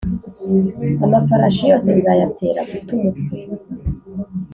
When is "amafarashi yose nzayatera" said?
1.05-2.59